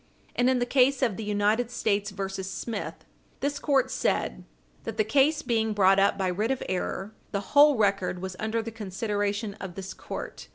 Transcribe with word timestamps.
And 0.35 0.49
in 0.49 0.57
the 0.57 0.65
case 0.65 1.03
of 1.03 1.15
the 1.15 1.23
United 1.23 1.69
States 1.69 2.09
v. 2.09 2.23
Smith, 2.41 2.95
11 2.95 2.95
Wheat. 2.97 3.03
171, 3.39 3.39
this 3.41 3.59
court 3.59 3.91
said, 3.91 4.43
that 4.83 4.97
the 4.97 5.03
case 5.03 5.43
being 5.43 5.73
brought 5.73 5.99
up 5.99 6.17
by 6.17 6.27
writ 6.27 6.49
of 6.49 6.63
error, 6.67 7.13
the 7.31 7.51
whole 7.53 7.75
record 7.77 8.19
was 8.19 8.35
under 8.39 8.63
the 8.63 8.71
consideration 8.71 9.53
of 9.61 9.75
this 9.75 9.93
court. 9.93 10.47